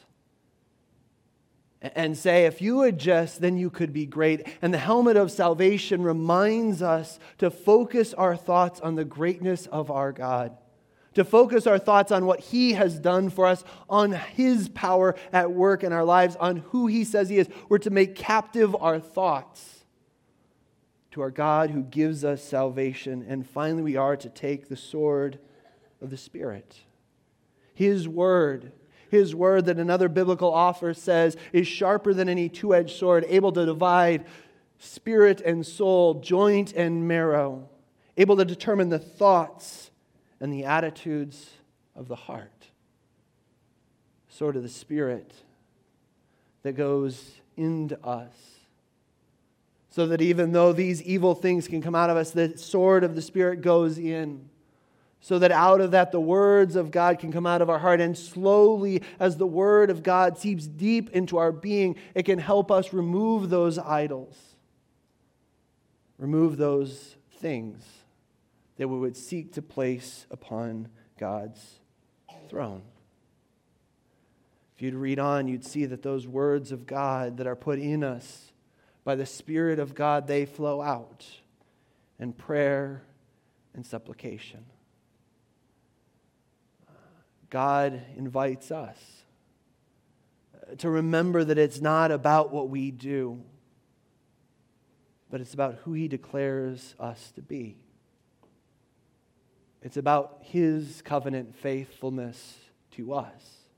and 1.80 2.16
say, 2.16 2.46
if 2.46 2.60
you 2.60 2.76
would 2.76 2.98
just, 2.98 3.40
then 3.40 3.56
you 3.56 3.70
could 3.70 3.92
be 3.92 4.06
great. 4.06 4.46
And 4.60 4.72
the 4.72 4.78
helmet 4.78 5.16
of 5.16 5.30
salvation 5.30 6.02
reminds 6.02 6.82
us 6.82 7.18
to 7.38 7.50
focus 7.50 8.12
our 8.14 8.36
thoughts 8.36 8.80
on 8.80 8.94
the 8.94 9.04
greatness 9.04 9.66
of 9.66 9.90
our 9.90 10.12
God, 10.12 10.56
to 11.14 11.24
focus 11.24 11.66
our 11.66 11.78
thoughts 11.78 12.10
on 12.10 12.26
what 12.26 12.40
He 12.40 12.72
has 12.72 12.98
done 12.98 13.30
for 13.30 13.46
us, 13.46 13.64
on 13.88 14.12
His 14.12 14.68
power 14.70 15.14
at 15.32 15.52
work 15.52 15.84
in 15.84 15.92
our 15.92 16.04
lives, 16.04 16.36
on 16.36 16.56
who 16.56 16.86
He 16.86 17.04
says 17.04 17.28
He 17.28 17.38
is. 17.38 17.48
We're 17.68 17.78
to 17.78 17.90
make 17.90 18.14
captive 18.14 18.74
our 18.80 18.98
thoughts 18.98 19.84
to 21.16 21.22
our 21.22 21.30
God 21.30 21.70
who 21.70 21.82
gives 21.82 22.26
us 22.26 22.44
salvation. 22.44 23.24
And 23.26 23.48
finally, 23.48 23.82
we 23.82 23.96
are 23.96 24.18
to 24.18 24.28
take 24.28 24.68
the 24.68 24.76
sword 24.76 25.38
of 26.02 26.10
the 26.10 26.16
Spirit. 26.18 26.76
His 27.72 28.06
word, 28.06 28.72
His 29.08 29.34
word 29.34 29.64
that 29.64 29.78
another 29.78 30.10
biblical 30.10 30.50
author 30.50 30.92
says 30.92 31.38
is 31.54 31.66
sharper 31.66 32.12
than 32.12 32.28
any 32.28 32.50
two 32.50 32.74
edged 32.74 32.98
sword, 32.98 33.24
able 33.28 33.50
to 33.52 33.64
divide 33.64 34.26
spirit 34.78 35.40
and 35.40 35.64
soul, 35.64 36.20
joint 36.20 36.74
and 36.74 37.08
marrow, 37.08 37.66
able 38.18 38.36
to 38.36 38.44
determine 38.44 38.90
the 38.90 38.98
thoughts 38.98 39.90
and 40.38 40.52
the 40.52 40.64
attitudes 40.64 41.48
of 41.94 42.08
the 42.08 42.16
heart. 42.16 42.66
Sword 44.28 44.56
of 44.56 44.62
the 44.62 44.68
Spirit 44.68 45.32
that 46.62 46.74
goes 46.74 47.36
into 47.56 47.98
us 48.06 48.55
so 49.96 50.06
that 50.08 50.20
even 50.20 50.52
though 50.52 50.74
these 50.74 51.02
evil 51.04 51.34
things 51.34 51.66
can 51.66 51.80
come 51.80 51.94
out 51.94 52.10
of 52.10 52.18
us, 52.18 52.30
the 52.30 52.58
sword 52.58 53.02
of 53.02 53.14
the 53.14 53.22
Spirit 53.22 53.62
goes 53.62 53.96
in. 53.96 54.46
So 55.22 55.38
that 55.38 55.50
out 55.50 55.80
of 55.80 55.92
that, 55.92 56.12
the 56.12 56.20
words 56.20 56.76
of 56.76 56.90
God 56.90 57.18
can 57.18 57.32
come 57.32 57.46
out 57.46 57.62
of 57.62 57.70
our 57.70 57.78
heart. 57.78 58.02
And 58.02 58.14
slowly, 58.14 59.00
as 59.18 59.38
the 59.38 59.46
word 59.46 59.88
of 59.88 60.02
God 60.02 60.36
seeps 60.36 60.66
deep 60.66 61.08
into 61.12 61.38
our 61.38 61.50
being, 61.50 61.96
it 62.14 62.24
can 62.24 62.38
help 62.38 62.70
us 62.70 62.92
remove 62.92 63.48
those 63.48 63.78
idols, 63.78 64.36
remove 66.18 66.58
those 66.58 67.16
things 67.38 67.82
that 68.76 68.88
we 68.88 68.98
would 68.98 69.16
seek 69.16 69.54
to 69.54 69.62
place 69.62 70.26
upon 70.30 70.90
God's 71.18 71.78
throne. 72.50 72.82
If 74.76 74.82
you'd 74.82 74.92
read 74.92 75.18
on, 75.18 75.48
you'd 75.48 75.64
see 75.64 75.86
that 75.86 76.02
those 76.02 76.28
words 76.28 76.70
of 76.70 76.86
God 76.86 77.38
that 77.38 77.46
are 77.46 77.56
put 77.56 77.78
in 77.78 78.04
us 78.04 78.45
by 79.06 79.14
the 79.14 79.24
Spirit 79.24 79.78
of 79.78 79.94
God, 79.94 80.26
they 80.26 80.44
flow 80.44 80.82
out 80.82 81.24
in 82.18 82.32
prayer 82.32 83.04
and 83.72 83.86
supplication. 83.86 84.64
God 87.48 88.02
invites 88.16 88.72
us 88.72 88.98
to 90.78 90.90
remember 90.90 91.44
that 91.44 91.56
it's 91.56 91.80
not 91.80 92.10
about 92.10 92.50
what 92.50 92.68
we 92.68 92.90
do, 92.90 93.40
but 95.30 95.40
it's 95.40 95.54
about 95.54 95.76
who 95.84 95.92
He 95.92 96.08
declares 96.08 96.96
us 96.98 97.30
to 97.36 97.42
be. 97.42 97.76
It's 99.82 99.96
about 99.96 100.38
His 100.40 101.00
covenant 101.02 101.54
faithfulness 101.54 102.56
to 102.96 103.14
us. 103.14 103.68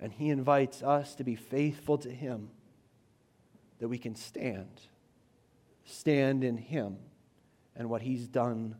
And 0.00 0.12
He 0.12 0.28
invites 0.28 0.82
us 0.82 1.14
to 1.14 1.22
be 1.22 1.36
faithful 1.36 1.98
to 1.98 2.10
Him 2.10 2.50
that 3.82 3.88
we 3.88 3.98
can 3.98 4.14
stand. 4.14 4.80
Stand 5.84 6.44
in 6.44 6.56
Him 6.56 6.98
and 7.74 7.90
what 7.90 8.00
He's 8.00 8.28
done 8.28 8.76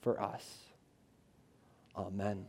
for 0.00 0.18
us. 0.18 0.60
Amen. 1.94 2.46